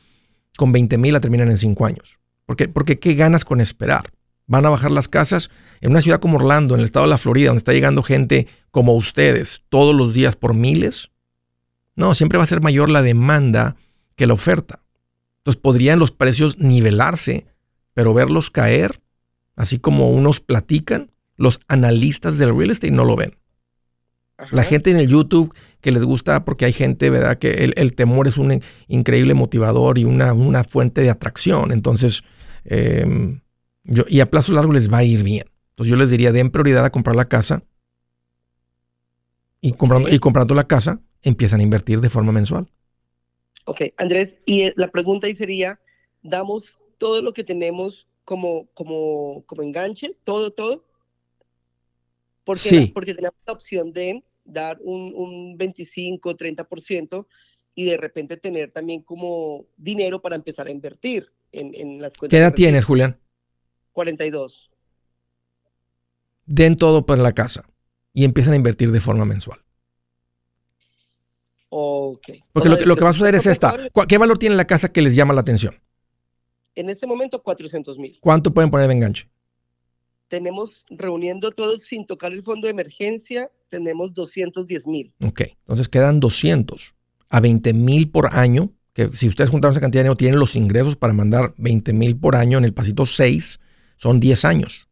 [0.56, 2.18] con 20 mil la terminan en 5 años.
[2.46, 4.12] Porque, porque ¿qué ganas con esperar?
[4.46, 7.18] Van a bajar las casas en una ciudad como Orlando, en el estado de la
[7.18, 11.10] Florida, donde está llegando gente como ustedes todos los días por miles
[11.96, 13.76] no, siempre va a ser mayor la demanda
[14.14, 14.82] que la oferta.
[15.38, 17.46] Entonces podrían los precios nivelarse,
[17.94, 19.00] pero verlos caer,
[19.56, 23.36] así como unos platican, los analistas del real estate no lo ven.
[24.50, 27.38] La gente en el YouTube que les gusta, porque hay gente, ¿verdad?
[27.38, 31.72] Que el, temor es un increíble motivador y una, una fuente de atracción.
[31.72, 32.22] Entonces,
[32.64, 33.40] em,
[33.86, 35.46] yo, y a plazo largo les va a ir bien.
[35.70, 37.62] Entonces yo les diría, den prioridad a comprar la casa.
[39.60, 42.68] Y comprando, y comprando la casa, empiezan a invertir de forma mensual.
[43.64, 45.80] Ok, Andrés, y eh, la pregunta ahí sería,
[46.22, 50.16] ¿damos todo lo que tenemos como, como, como enganche?
[50.24, 50.84] ¿Todo, todo?
[52.44, 52.90] Porque, sí.
[52.94, 57.26] porque tenemos la opción de dar un, un 25, 30%
[57.74, 62.30] y de repente tener también como dinero para empezar a invertir en, en las cuentas.
[62.30, 63.18] ¿Qué edad tienes, Julián?
[63.96, 64.70] 42.
[66.44, 67.64] Den todo para la casa
[68.12, 69.58] y empiezan a invertir de forma mensual.
[71.70, 72.28] Ok.
[72.52, 73.74] Porque lo, que va a suceder es esta.
[74.06, 75.74] ¿Qué valor tiene la casa que les llama la atención?
[76.74, 78.18] En este momento, 400 mil.
[78.20, 79.30] ¿Cuánto pueden poner de enganche?
[80.28, 85.14] Tenemos, reuniendo todos sin tocar el fondo de emergencia, tenemos 210 mil.
[85.24, 86.94] Ok, entonces quedan 200
[87.30, 90.54] a 20 mil por año, que si ustedes juntaron esa cantidad de dinero, tienen los
[90.54, 93.58] ingresos para mandar 20 mil por año en el pasito 6,
[93.96, 94.86] son 10 años.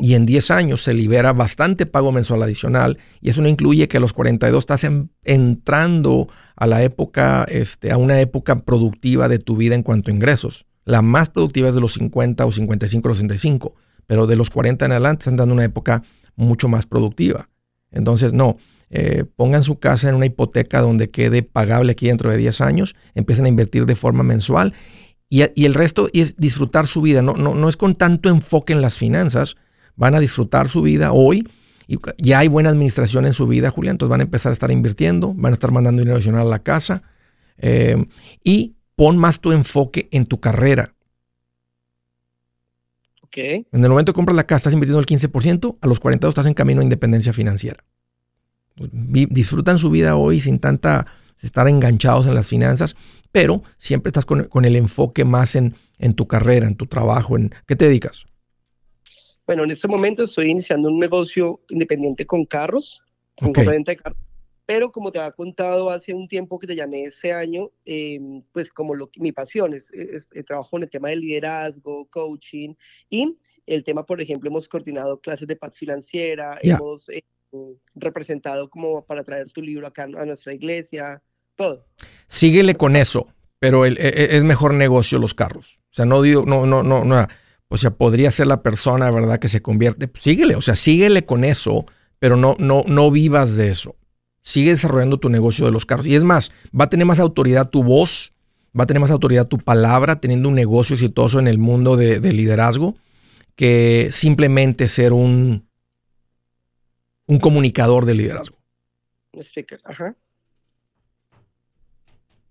[0.00, 3.96] Y en 10 años se libera bastante pago mensual adicional y eso no incluye que
[3.96, 4.86] a los 42 estás
[5.24, 10.14] entrando a la época, este, a una época productiva de tu vida en cuanto a
[10.14, 10.66] ingresos.
[10.84, 13.74] La más productiva es de los 50 o 55 o 65,
[14.06, 16.02] pero de los 40 en adelante están dando una época
[16.36, 17.48] mucho más productiva.
[17.90, 18.58] Entonces, no,
[18.90, 22.94] eh, pongan su casa en una hipoteca donde quede pagable aquí dentro de 10 años,
[23.14, 24.74] empiecen a invertir de forma mensual
[25.28, 27.22] y, el resto es disfrutar su vida.
[27.22, 29.56] No, no, no es con tanto enfoque en las finanzas.
[29.96, 31.48] Van a disfrutar su vida hoy.
[31.86, 33.94] Y ya hay buena administración en su vida, Julián.
[33.94, 36.60] Entonces van a empezar a estar invirtiendo, van a estar mandando dinero adicional a la
[36.60, 37.02] casa.
[37.58, 38.04] Eh,
[38.42, 40.94] y pon más tu enfoque en tu carrera.
[43.22, 43.36] Ok.
[43.36, 46.46] En el momento que compras la casa, estás invirtiendo el 15%, a los 42 estás
[46.46, 47.84] en camino a independencia financiera.
[48.76, 51.06] Disfrutan su vida hoy sin tanta
[51.42, 52.96] estar enganchados en las finanzas,
[53.34, 57.52] pero siempre estás con, el enfoque más en, en, tu carrera, en tu trabajo, en
[57.66, 58.26] qué te dedicas.
[59.44, 63.02] Bueno, en este momento estoy iniciando un negocio independiente con carros,
[63.34, 64.18] con venta de carros.
[64.66, 68.70] Pero como te había contado hace un tiempo que te llamé ese año, em, pues
[68.72, 69.90] como lo, mi pasión es,
[70.46, 72.74] trabajo en el tema de liderazgo, coaching
[73.10, 77.24] y el tema, por ejemplo, hemos coordinado clases de paz financiera, hemos eh,
[77.96, 81.20] representado como para traer tu libro acá a nuestra iglesia,
[81.56, 81.86] todo.
[82.26, 85.80] Síguele con eso, pero el, e, e, es mejor negocio los carros.
[85.90, 87.26] O sea, no digo, no, no, no, no.
[87.68, 90.10] O sea, podría ser la persona, ¿verdad?, que se convierte.
[90.14, 91.86] Síguele, o sea, síguele con eso,
[92.18, 93.96] pero no, no, no vivas de eso.
[94.42, 96.06] Sigue desarrollando tu negocio de los carros.
[96.06, 98.32] Y es más, va a tener más autoridad tu voz,
[98.78, 102.20] va a tener más autoridad tu palabra, teniendo un negocio exitoso en el mundo de,
[102.20, 102.96] de liderazgo,
[103.56, 105.66] que simplemente ser un,
[107.26, 108.58] un comunicador de liderazgo.
[109.32, 110.16] Un speaker, ajá.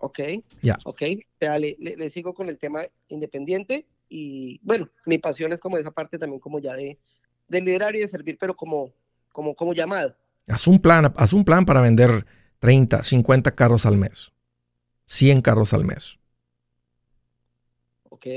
[0.03, 0.19] Ok.
[0.61, 0.77] Ya.
[0.83, 1.01] Ok.
[1.39, 6.19] Le, le, sigo con el tema independiente y bueno, mi pasión es como esa parte
[6.19, 6.99] también como ya de,
[7.47, 8.91] de liderar y de servir, pero como,
[9.31, 10.13] como, como llamado.
[10.47, 12.25] Haz un plan, haz un plan para vender
[12.59, 14.33] 30, 50 carros al mes,
[15.05, 16.19] 100 carros al mes.
[18.09, 18.27] Ok,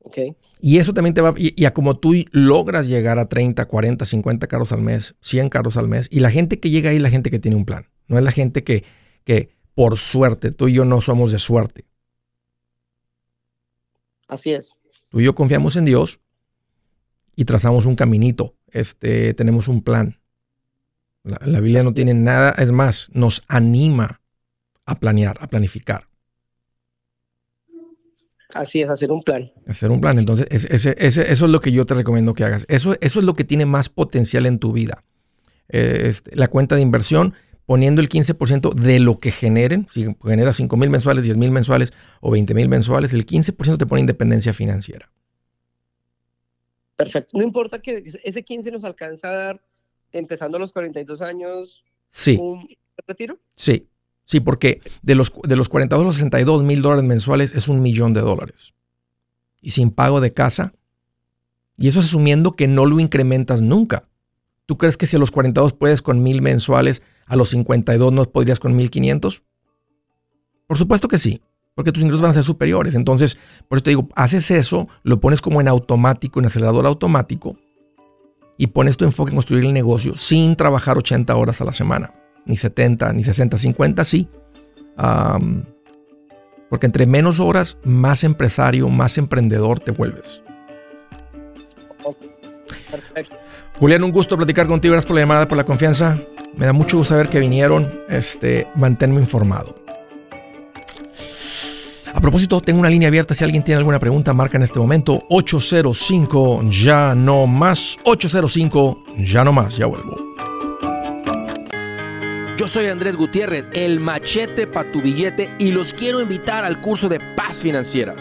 [0.00, 0.18] ok.
[0.60, 4.46] Y eso también te va, y, a como tú logras llegar a 30, 40, 50
[4.46, 7.08] carros al mes, 100 carros al mes, y la gente que llega ahí es la
[7.08, 8.84] gente que tiene un plan, no es la gente que,
[9.24, 11.84] que por suerte, tú y yo no somos de suerte.
[14.26, 14.80] Así es.
[15.10, 16.18] Tú y yo confiamos en Dios
[17.36, 18.56] y trazamos un caminito.
[18.68, 20.18] Este, tenemos un plan.
[21.24, 24.22] La, Biblia no tiene nada, es más, nos anima
[24.86, 26.08] a planear, a planificar.
[28.54, 29.52] Así es, hacer un plan.
[29.66, 30.18] Hacer un plan.
[30.18, 32.64] Entonces, ese, eso es lo que yo te recomiendo que hagas.
[32.68, 35.04] Eso, eso es lo que tiene más potencial en tu vida.
[35.68, 37.34] Este, la cuenta de inversión,
[37.66, 41.92] poniendo el 15% de lo que generen, si genera 5 mil mensuales, 10 mil mensuales
[42.20, 45.10] o 20 mil mensuales, el 15% te pone independencia financiera.
[46.94, 47.36] Perfecto.
[47.36, 49.62] No importa que ese 15 nos alcanza a dar,
[50.12, 52.38] empezando a los 42 años, sí.
[52.40, 52.68] un
[53.06, 53.38] retiro.
[53.56, 53.88] Sí,
[54.24, 57.82] sí, porque de los, de los 42 a los 62 mil dólares mensuales es un
[57.82, 58.74] millón de dólares.
[59.60, 60.72] Y sin pago de casa.
[61.76, 64.08] Y eso es asumiendo que no lo incrementas nunca.
[64.66, 68.24] ¿Tú crees que si a los 42 puedes con mil mensuales, a los 52 no
[68.24, 69.42] podrías con 1500?
[70.66, 71.42] Por supuesto que sí,
[71.74, 72.94] porque tus ingresos van a ser superiores.
[72.94, 73.36] Entonces,
[73.68, 77.56] por eso te digo, haces eso, lo pones como en automático, en acelerador automático,
[78.58, 82.14] y pones tu enfoque en construir el negocio sin trabajar 80 horas a la semana,
[82.46, 84.28] ni 70, ni 60, 50, sí.
[86.70, 90.40] porque entre menos horas, más empresario, más emprendedor te vuelves.
[92.90, 93.36] Perfecto.
[93.78, 94.92] Julián, un gusto platicar contigo.
[94.92, 96.18] Gracias por la llamada, por la confianza.
[96.56, 97.92] Me da mucho gusto saber que vinieron.
[98.08, 99.76] Este, manténme informado.
[102.14, 103.34] A propósito, tengo una línea abierta.
[103.34, 107.98] Si alguien tiene alguna pregunta, marca en este momento 805 ya no más.
[108.04, 109.76] 805 ya no más.
[109.76, 110.16] Ya vuelvo.
[112.56, 117.10] Yo soy Andrés Gutiérrez, el machete para tu billete, y los quiero invitar al curso
[117.10, 118.14] de paz financiera.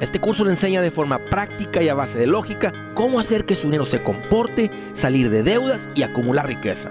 [0.00, 3.56] Este curso le enseña de forma práctica y a base de lógica cómo hacer que
[3.56, 6.90] su dinero se comporte, salir de deudas y acumular riqueza.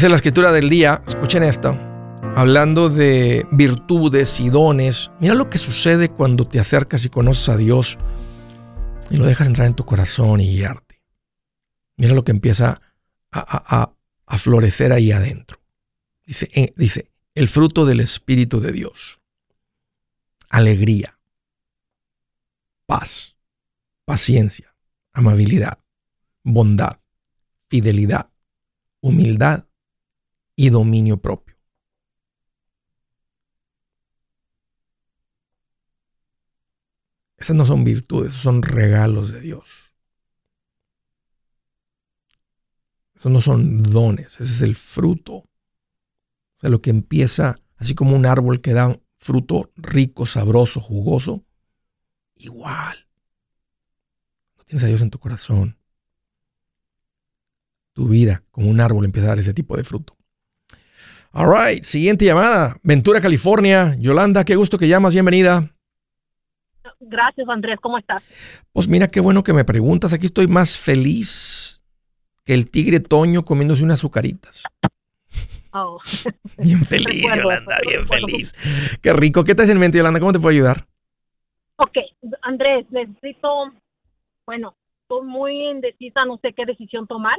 [0.00, 1.78] Dice la escritura del día, escuchen esto,
[2.34, 5.10] hablando de virtudes y dones.
[5.20, 7.98] Mira lo que sucede cuando te acercas y conoces a Dios
[9.10, 11.02] y lo dejas entrar en tu corazón y guiarte.
[11.98, 12.80] Mira lo que empieza
[13.30, 13.92] a,
[14.38, 15.60] florecer ahí adentro.
[16.24, 19.20] Dice, eh, dice, el fruto del Espíritu de Dios.
[20.48, 21.18] Alegría,
[22.86, 23.36] paz,
[24.06, 24.74] paciencia,
[25.12, 25.78] amabilidad,
[26.42, 27.00] bondad,
[27.68, 28.30] fidelidad,
[29.02, 29.66] humildad
[30.60, 31.56] y dominio propio.
[37.38, 39.94] Esas no son virtudes, son regalos de Dios.
[43.14, 45.32] Esos no son dones, ese es el fruto.
[45.36, 45.48] O
[46.60, 51.42] sea, lo que empieza así como un árbol que da fruto rico, sabroso, jugoso,
[52.36, 53.08] igual.
[54.58, 55.78] No tienes a Dios en tu corazón.
[57.94, 60.19] Tu vida como un árbol empieza a dar ese tipo de fruto.
[61.32, 62.76] All right, siguiente llamada.
[62.82, 63.94] Ventura, California.
[64.00, 65.12] Yolanda, qué gusto que llamas.
[65.12, 65.70] Bienvenida.
[66.98, 67.78] Gracias, Andrés.
[67.80, 68.22] ¿Cómo estás?
[68.72, 70.12] Pues mira, qué bueno que me preguntas.
[70.12, 71.80] Aquí estoy más feliz
[72.44, 74.64] que el tigre Toño comiéndose unas azucaritas.
[75.72, 76.00] Oh.
[76.58, 78.52] Bien feliz, Yolanda, bien feliz.
[79.00, 79.44] Qué rico.
[79.44, 80.18] ¿Qué te en mente, Yolanda?
[80.18, 80.84] ¿Cómo te puedo ayudar?
[81.76, 81.96] Ok,
[82.42, 83.72] Andrés, necesito,
[84.46, 87.38] bueno, estoy muy indecisa, no sé qué decisión tomar.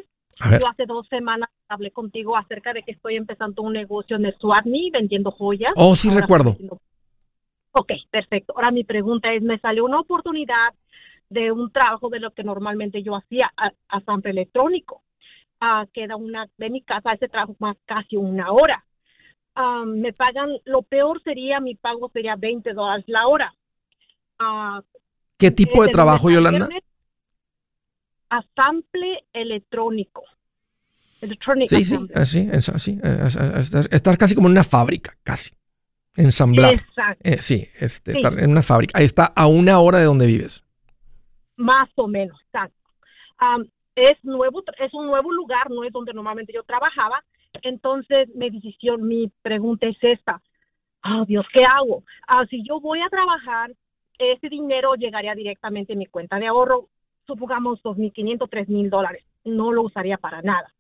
[0.50, 4.36] Yo hace dos semanas hablé contigo acerca de que estoy empezando un negocio en el
[4.38, 5.72] Swatney vendiendo joyas.
[5.76, 6.56] Oh, sí, recuerdo.
[7.72, 8.54] Ok, perfecto.
[8.56, 10.74] Ahora mi pregunta es, me salió una oportunidad
[11.30, 15.02] de un trabajo de lo que normalmente yo hacía a, a electrónico.
[15.62, 18.84] Uh, queda una de mi casa, ese trabajo más casi una hora.
[19.86, 23.54] me pagan, lo peor sería, mi pago sería 20 dólares la hora.
[24.40, 24.82] Uh,
[25.38, 26.68] ¿Qué tipo de trabajo, Yolanda?
[28.30, 29.24] A sample
[31.68, 33.00] sí, sí, así, así.
[33.92, 35.52] estar casi como en una fábrica, casi.
[36.16, 36.74] Ensamblar.
[36.74, 37.22] Exacto.
[37.24, 38.98] Eh, sí, este, estar en una fábrica.
[38.98, 40.64] Ahí está a una hora de donde vives.
[41.56, 42.76] Más o menos, exacto.
[43.96, 47.24] es nuevo, es un nuevo lugar, no es donde normalmente yo trabajaba.
[47.62, 50.42] Entonces, mi decisión, mi pregunta es esta.
[51.04, 52.04] Oh, Dios, ¿qué hago?
[52.28, 53.72] Ah, si yo voy a trabajar,
[54.18, 56.88] ese dinero llegaría directamente a mi cuenta de ahorro,
[57.26, 59.26] supongamos 2.500, 3.000 dólares.
[59.44, 60.72] No lo usaría para nada.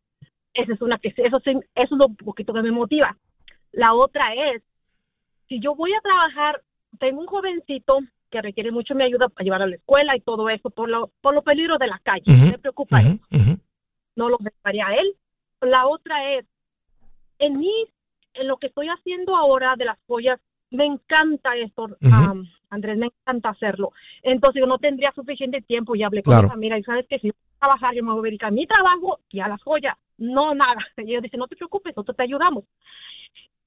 [0.53, 3.15] Esa es una que, eso, eso es lo poquito que me motiva.
[3.71, 4.61] La otra es,
[5.47, 6.61] si yo voy a trabajar,
[6.99, 7.99] tengo un jovencito
[8.29, 11.11] que requiere mucho mi ayuda para llevar a la escuela y todo eso por lo,
[11.21, 12.23] por los peligros de la calle.
[12.25, 13.19] me preocupa eso.
[14.15, 15.15] No lo dejaría a él.
[15.61, 16.45] La otra es,
[17.39, 17.71] en mí,
[18.33, 20.39] en lo que estoy haciendo ahora de las joyas,
[20.71, 21.89] me encanta esto,
[22.69, 23.91] Andrés, me encanta hacerlo.
[24.23, 27.27] Entonces yo no tendría suficiente tiempo y hablé con mi familia y sabes que si
[27.27, 29.97] voy a trabajar, yo me voy a dedicar a mi trabajo y a las joyas.
[30.21, 30.77] No, nada.
[30.97, 32.63] Y ellos dicen, no te preocupes, nosotros te ayudamos.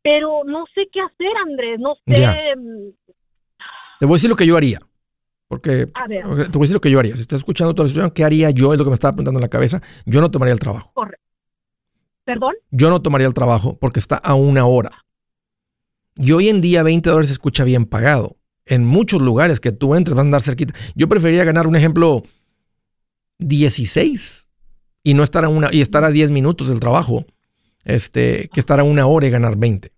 [0.03, 2.57] Pero no sé qué hacer, Andrés, no sé.
[2.57, 2.91] Mm,
[3.99, 4.79] te voy a decir lo que yo haría.
[5.49, 7.15] Porque te voy a decir lo que yo haría.
[7.17, 8.73] Si estás escuchando toda la situación, ¿qué haría yo?
[8.73, 9.81] Es lo que me estaba preguntando en la cabeza.
[10.05, 10.91] Yo no tomaría el trabajo.
[10.95, 11.25] Correcto.
[12.25, 12.55] ¿Perdón?
[12.71, 14.91] Yo no tomaría el trabajo porque está a una hora.
[16.17, 18.37] Y hoy en día 20 dólares se escucha bien pagado.
[18.67, 20.75] En muchos lugares que tú entres van a andar cerquita.
[20.95, 22.23] Yo preferiría ganar un ejemplo
[23.39, 24.44] 16
[25.05, 27.25] y no estar a una y estar a 10 minutos del trabajo,
[27.85, 29.93] este, que estar a una hora y ganar 20.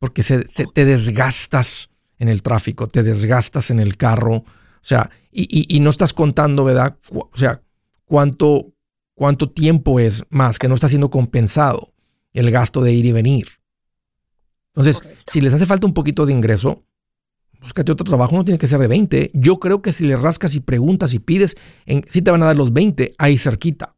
[0.00, 1.88] Porque se, te desgastas
[2.18, 4.44] en el tráfico, te desgastas en el carro, o
[4.82, 6.96] sea, y, no estás contando, ¿verdad?
[7.10, 7.62] O sea,
[8.04, 8.72] cuánto,
[9.14, 11.92] cuánto tiempo es más que no está siendo compensado
[12.32, 13.46] el gasto de ir y venir.
[14.74, 16.84] Entonces, si les hace falta un poquito de ingreso,
[17.60, 19.30] búscate otro trabajo, no tiene que ser de 20.
[19.34, 21.56] Yo creo que si le rascas y preguntas y pides,
[21.86, 23.94] en, sí te van a dar los 20 ahí cerquita.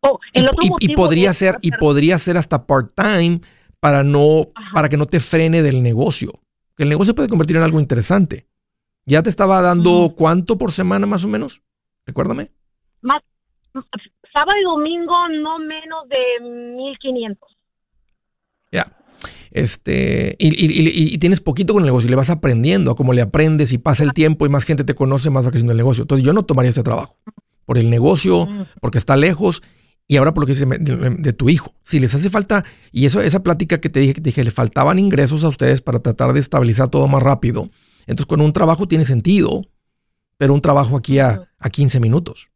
[0.00, 3.40] Oh, y, podría ser, y podría ser hasta part-time
[3.80, 6.40] para no, para que no te frene del negocio.
[6.76, 8.46] El negocio puede convertir en algo interesante.
[9.06, 11.62] ¿Ya te estaba dando cuánto por semana más o menos?
[12.06, 12.50] Recuérdame.
[13.00, 13.22] Más,
[14.32, 17.56] sábado y domingo no menos de 1500.
[18.70, 18.84] Ya.
[19.50, 23.72] Este, y, tienes poquito con el negocio y le vas aprendiendo a cómo le aprendes
[23.72, 26.02] y pasa el tiempo y más gente te conoce, más va creciendo el negocio.
[26.02, 27.16] Entonces yo no tomaría ese trabajo
[27.68, 28.48] por el negocio,
[28.80, 29.62] porque está lejos
[30.06, 31.74] y ahora por lo que dice de, tu hijo.
[31.82, 34.50] Si les hace falta, y eso, esa plática que te dije, que te dije, le
[34.50, 37.68] faltaban ingresos a ustedes para tratar de estabilizar todo más rápido.
[38.06, 39.66] Entonces, con un trabajo tiene sentido,
[40.38, 42.50] pero un trabajo aquí a, a 15 minutos.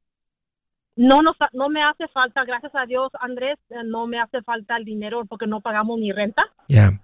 [0.97, 4.79] No, no, no me hace falta, gracias a Dios, Andrés, eh, no me hace falta
[4.79, 6.43] el dinero porque no pagamos ni renta.
[6.69, 6.99] Ya.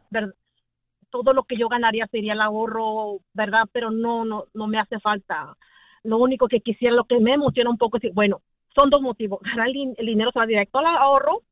[1.11, 3.65] Todo lo que yo ganaría sería el ahorro, ¿verdad?
[3.71, 5.55] Pero no, no, no me hace falta.
[6.03, 8.41] Lo único que quisiera, lo que me emociona un poco es, bueno,
[8.75, 9.41] son dos motivos.
[9.43, 11.43] Ganar el, dinero se va directo al ahorro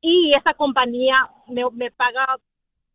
[0.00, 1.16] y esa compañía
[1.48, 2.36] me, paga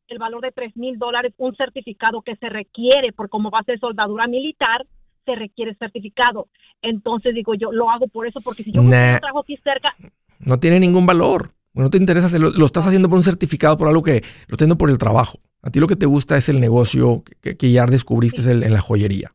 [0.08, 3.64] el valor de tres mil dólares, un certificado que se requiere por como va a
[3.64, 4.86] ser soldadura militar,
[5.26, 6.48] se requiere certificado.
[6.82, 9.96] Entonces digo yo, lo hago por eso, porque si yo trabajo aquí cerca...
[10.39, 11.52] No tiene ningún valor.
[11.74, 14.60] No te interesa, lo, lo, estás haciendo por un certificado, por algo que lo estás
[14.60, 15.39] haciendo por el trabajo.
[15.62, 19.34] A ti lo que te gusta es el negocio que, ya descubriste en la joyería.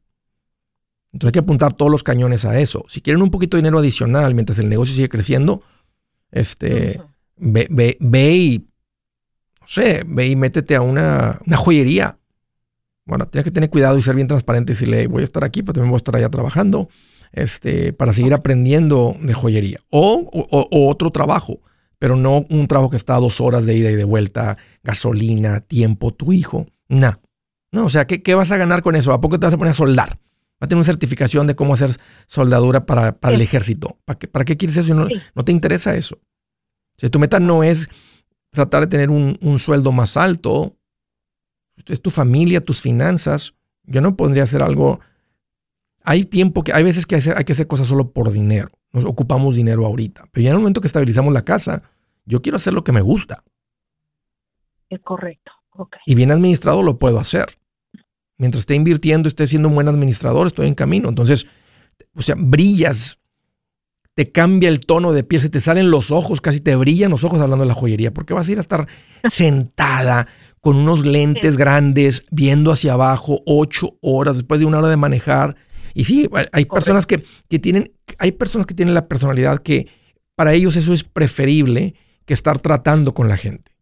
[1.12, 2.84] Entonces hay que apuntar todos los cañones a eso.
[2.88, 5.62] Si quieren un poquito de dinero adicional mientras el negocio sigue creciendo,
[6.30, 7.00] este,
[7.36, 8.58] ve, ve, ve, y,
[9.60, 12.18] no sé, ve y métete a una, joyería.
[13.04, 15.62] Bueno, tienes que tener cuidado y ser bien transparente y decirle, voy a estar aquí,
[15.62, 16.88] pero también voy a estar allá trabajando,
[17.32, 19.80] este, para seguir aprendiendo de joyería.
[19.90, 20.30] O,
[20.70, 21.60] otro trabajo,
[21.98, 25.60] pero no un trabajo que está a dos horas de ida y de vuelta, gasolina,
[25.60, 26.66] tiempo, tu hijo.
[26.88, 27.20] No.
[27.72, 29.12] No, o sea, ¿qué, ¿qué vas a ganar con eso?
[29.12, 30.18] ¿A poco te vas a poner a soldar?
[30.62, 31.96] Va a tener una certificación de cómo hacer
[32.26, 33.98] soldadura para, el ejército.
[34.04, 34.94] ¿Para qué, ¿Para qué quieres eso?
[34.94, 36.18] No, no, te interesa eso.
[36.98, 37.88] Si tu meta no es
[38.50, 40.76] tratar de tener un, sueldo más alto,
[41.86, 43.54] es tu familia, tus finanzas.
[43.84, 45.00] Yo no podría hacer algo.
[46.04, 48.68] Hay tiempo que, hay veces que hay que hacer cosas solo por dinero.
[48.92, 50.24] Nos ocupamos dinero ahorita.
[50.30, 51.84] Pero ya en el momento que estabilizamos la casa,
[52.26, 53.42] yo quiero hacer lo que me gusta.
[54.90, 55.52] Es correcto.
[56.04, 57.59] Y bien administrado lo puedo hacer
[58.40, 61.10] mientras esté invirtiendo, esté siendo un buen administrador, estoy en camino.
[61.10, 61.46] Entonces,
[62.14, 63.18] o sea, brillas
[64.14, 67.22] te cambia el tono de piel, se te salen los ojos, casi te brillan los
[67.22, 68.88] ojos hablando de la joyería, porque vas a ir a estar
[69.30, 70.26] sentada
[70.60, 75.56] con unos lentes grandes, viendo hacia abajo ocho horas después de una hora de manejar.
[75.92, 79.86] Y sí, hay personas que, que, tienen, hay personas que tienen la personalidad que
[80.34, 83.72] para ellos eso es preferible que estar tratando con la gente,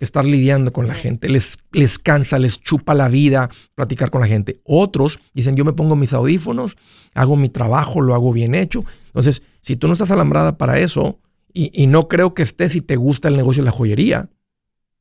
[0.00, 1.28] que estar lidiando con la gente.
[1.28, 4.58] Les, les cansa, les chupa la vida platicar con la gente.
[4.64, 6.78] Otros dicen, yo me pongo mis audífonos,
[7.14, 8.82] hago mi trabajo, lo hago bien hecho.
[9.08, 11.18] Entonces, si tú no estás alambrada para eso,
[11.52, 14.30] y, y no creo que estés si te gusta el negocio de la joyería,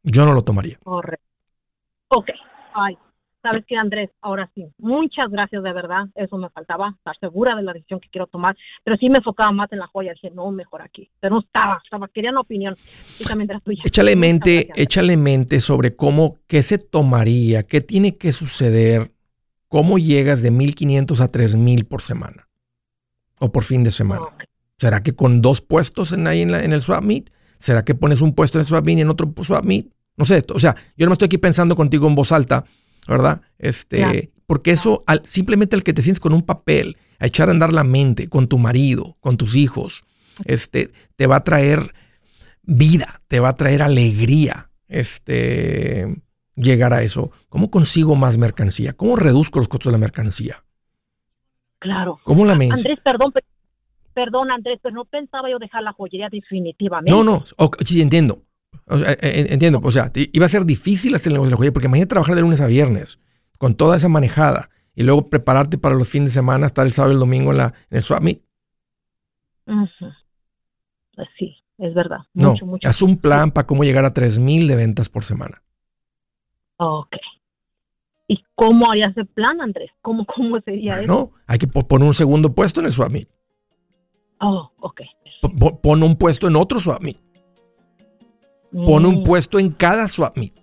[0.03, 0.77] yo no lo tomaría.
[0.83, 1.25] Correcto.
[2.09, 2.31] Ok.
[2.73, 2.97] Ay,
[3.41, 6.05] sabes que Andrés, ahora sí, muchas gracias de verdad.
[6.15, 8.55] Eso me faltaba, estar segura de la decisión que quiero tomar.
[8.83, 10.13] Pero sí me enfocaba más en la joya.
[10.13, 11.09] Dije, no, mejor aquí.
[11.19, 12.75] Pero no estaba, estaba, quería una opinión.
[13.19, 13.81] Y también de la tuya.
[13.85, 19.11] Échale mente, échale mente sobre cómo, qué se tomaría, qué tiene que suceder,
[19.67, 22.47] cómo llegas de 1500 a 3000 por semana
[23.39, 24.23] o por fin de semana.
[24.23, 24.47] Okay.
[24.77, 27.31] ¿Será que con dos puestos en ahí en, la, en el swap meet?
[27.57, 29.87] ¿Será que pones un puesto en swap meet y en otro swap meet?
[30.15, 32.65] No sé, o sea, yo no me estoy aquí pensando contigo en voz alta,
[33.09, 33.41] ¿verdad?
[33.57, 37.51] Este, porque eso, al, simplemente el que te sientes con un papel, a echar a
[37.51, 40.03] andar la mente con tu marido, con tus hijos,
[40.45, 41.93] este, te va a traer
[42.61, 46.21] vida, te va a traer alegría, este,
[46.55, 47.31] llegar a eso.
[47.49, 48.93] ¿Cómo consigo más mercancía?
[48.93, 50.55] ¿Cómo reduzco los costos de la mercancía?
[51.79, 52.19] Claro.
[52.23, 53.45] ¿Cómo la Andrés, perdón, pero
[54.13, 57.11] perdón Andrés, pero no pensaba yo dejar la joyería definitivamente.
[57.11, 58.43] No, no, okay, sí, entiendo.
[58.87, 61.73] O sea, entiendo, o sea, iba a ser difícil hacer el negocio de la joyería,
[61.73, 63.19] porque imagínate trabajar de lunes a viernes,
[63.59, 67.13] con toda esa manejada, y luego prepararte para los fines de semana, estar el sábado
[67.13, 68.41] y el domingo en, la, en el swap meet.
[69.65, 72.19] Pues sí, es verdad.
[72.33, 72.87] Mucho, no, mucho.
[72.87, 75.61] haz un plan para cómo llegar a 3000 de ventas por semana.
[76.77, 77.15] Ok.
[78.27, 79.91] ¿Y cómo haría ese plan, Andrés?
[80.01, 81.31] ¿Cómo, cómo sería bueno, eso?
[81.33, 83.29] No, hay que poner un segundo puesto en el swap meet.
[84.39, 85.01] Oh, ok.
[85.81, 87.17] Pon un puesto en otro swap meet.
[88.71, 90.53] Pon un puesto en cada swap meet.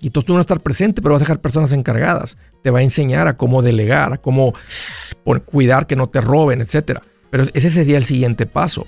[0.00, 2.36] Y entonces tú no vas a estar presente, pero vas a dejar personas encargadas.
[2.62, 4.52] Te va a enseñar a cómo delegar, a cómo
[5.46, 7.00] cuidar que no te roben, etc.
[7.30, 8.86] Pero ese sería el siguiente paso.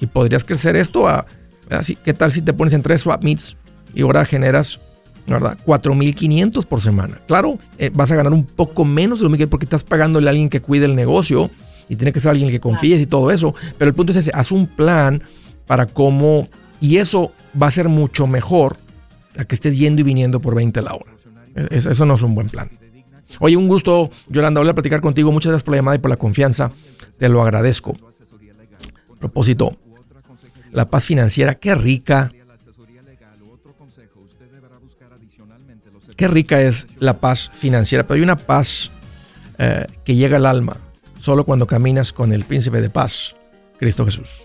[0.00, 1.26] Y podrías crecer esto a...
[1.68, 3.56] Así, ¿Qué tal si te pones en tres swap meets
[3.92, 4.78] y ahora generas,
[5.26, 5.58] ¿verdad?
[5.66, 7.20] 4.500 por semana.
[7.26, 10.30] Claro, eh, vas a ganar un poco menos de lo mismo porque estás pagándole a
[10.30, 11.50] alguien que cuide el negocio
[11.88, 13.52] y tiene que ser alguien que confíes y todo eso.
[13.78, 15.22] Pero el punto es ese, haz un plan
[15.66, 16.48] para cómo...
[16.80, 18.76] Y eso va a ser mucho mejor
[19.38, 21.12] a que estés yendo y viniendo por 20 la hora.
[21.70, 22.70] Eso, no es un buen plan.
[23.40, 25.32] Oye, un gusto, Yolanda, volver a platicar contigo.
[25.32, 26.72] Muchas gracias por la llamada y por la confianza.
[27.18, 27.96] Te lo agradezco.
[29.18, 29.76] Propósito,
[30.72, 32.30] la paz financiera, qué rica.
[36.16, 38.90] Qué rica es la paz financiera, pero hay una paz
[39.58, 40.76] eh, que llega al alma
[41.18, 43.34] solo cuando caminas con el príncipe de paz,
[43.78, 44.44] Cristo Jesús.